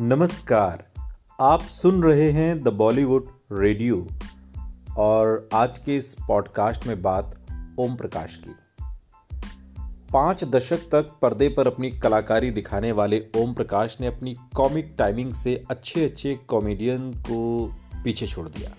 [0.00, 0.86] नमस्कार।
[1.40, 4.06] आप सुन रहे हैं द बॉलीवुड रेडियो
[4.98, 7.46] और आज के इस पॉडकास्ट में बात
[7.78, 8.50] ओम प्रकाश की।
[10.12, 15.32] पाँच दशक तक पर्दे पर अपनी कलाकारी दिखाने वाले ओम प्रकाश ने अपनी कॉमिक टाइमिंग
[15.32, 17.70] से अच्छे अच्छे कॉमेडियन को
[18.04, 18.70] पीछे छोड़ दिया।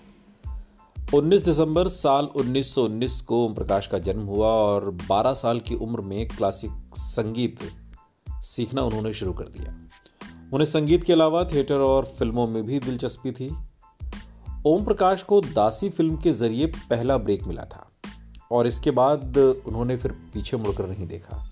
[1.14, 6.00] 19 दिसंबर साल 1919 को ओम प्रकाश का जन्म हुआ और 12 साल की उम्र
[6.00, 7.58] में क्लासिक संगीत
[8.30, 9.88] सीखना उन्होंने शुरू कर दिया।
[10.54, 13.48] उन्हें संगीत के अलावा थिएटर और फ़िल्मों में भी दिलचस्पी थी।
[14.66, 17.88] ओम प्रकाश को दासी फ़िल्म के ज़रिए पहला ब्रेक मिला था
[18.52, 21.42] और इसके बाद उन्होंने फिर पीछे मुड़कर नहीं देखा।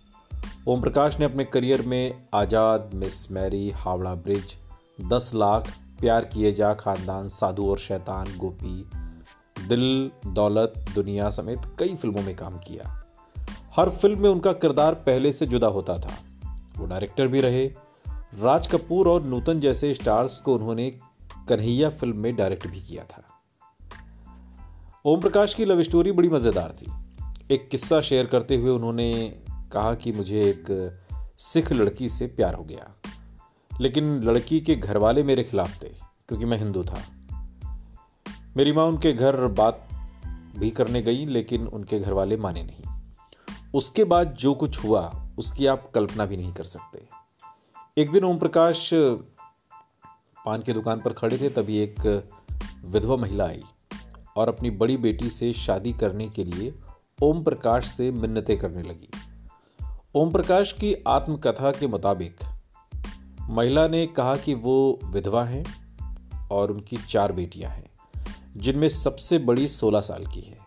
[0.69, 4.57] ओम प्रकाश ने अपने करियर में Azaad, Miss Mary, Howrah Bridge,
[5.13, 8.85] दस लाख, प्यार किए जा खानदान, साधु और शैतान, गोपी,
[9.69, 12.99] दिल, दौलत, दुनिया समेत कई फ़िल्मों में काम किया।
[13.77, 16.19] हर फ़िल्म में उनका किरदार पहले से जुदा होता था।
[16.79, 17.71] वो डायरेक्टर भी रहे
[18.39, 20.91] राज कपूर और नूतन जैसे स्टार्स को उन्होंने
[21.49, 23.23] कन्हैया फ़िल्म में डायरेक्ट भी किया था।
[25.05, 26.93] ओम प्रकाश की लव स्टोरी बड़ी मज़ेदार थी।
[27.55, 29.39] एक किस्सा शेयर करते हुए उन्होंने
[29.73, 30.99] कहा कि मुझे एक
[31.39, 32.91] सिख लड़की से प्यार हो गया।
[33.81, 35.89] लेकिन लड़की के घर वाले मेरे खिलाफ थे,
[36.29, 37.03] क्योंकि मैं हिंदू था।
[38.57, 39.89] मेरी माँ उनके घर बात
[40.57, 43.03] भी करने गई, लेकिन उनके घर वाले माने नहीं।
[43.75, 47.12] उसके बाद जो कुछ हुआ, उसकी आप कल्पना भी नहीं कर सकते।
[47.97, 52.31] एक दिन ओम प्रकाश पान की दुकान पर खड़े थे, तभी एक
[52.85, 53.61] विधवा महिला आई
[54.37, 56.73] और अपनी बड़ी बेटी से शादी करने के लिए
[57.23, 59.11] ओम प्रकाश से मिन्नतें करने लगी।
[60.15, 62.41] ओम प्रकाश की आत्मकथा के मुताबिक
[63.51, 65.65] महिला ने कहा कि वो विधवा हैं
[66.51, 67.87] और उनकी चार बेटियाँ हैं,
[68.57, 70.59] जिनमें सबसे बड़ी सोलह साल की है।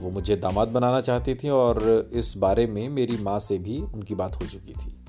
[0.00, 4.14] वो मुझे दामाद बनाना चाहती थी और इस बारे में मेरी माँ से भी उनकी
[4.14, 5.03] बात हो चुकी थी।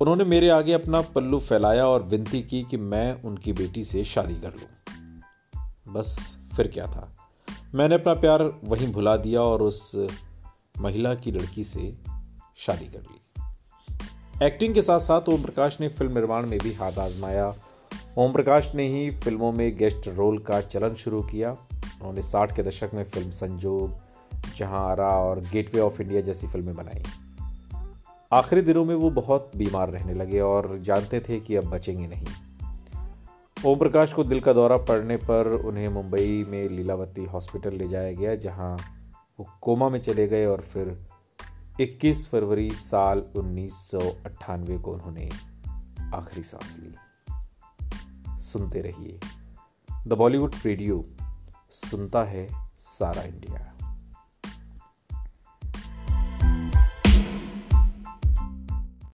[0.00, 4.34] उन्होंने मेरे आगे अपना पल्लू फैलाया और विनती की कि मैं उनकी बेटी से शादी
[4.34, 5.22] कर लूँ।
[5.94, 7.16] बस फिर क्या था।
[7.74, 10.06] मैंने अपना प्यार वहीं भुला दिया और उस
[10.80, 11.98] महिला की लड़की से
[12.56, 13.20] शादी कर ली।
[14.46, 17.54] एक्टिंग के साथ साथ ओम प्रकाश ने फ़िल्म निर्माण में भी हाथ आजमाया।
[18.18, 22.62] ओम प्रकाश ने ही फ़िल्मों में गेस्ट रोल का चलन शुरू किया। उन्होंने साठ के
[22.62, 23.94] दशक में फ़िल्म संजोग,
[24.56, 27.02] जहाँ आरा और गेटवे ऑफ़ इंडिया जैसी फ़िल्में बनाई।
[28.32, 32.26] आखिरी दिनों में वो बहुत बीमार रहने लगे और जानते थे कि अब बचेंगे नहीं।
[33.66, 38.12] ओम प्रकाश को दिल का दौरा पड़ने पर उन्हें मुंबई में लीलावती हॉस्पिटल ले जाया
[38.12, 38.78] गया, जहाँ
[39.40, 41.06] वो कोमा में चले गए और फिर
[41.80, 45.28] 21 फरवरी साल उन्नीस सौ अट्ठानवे को उन्होंने
[46.14, 46.94] आखिरी सांस ली।
[48.40, 49.20] सुनते रहिए।
[50.06, 51.04] द बॉलीवुड रेडियो,
[51.70, 53.77] सुनता है सारा इंडिया।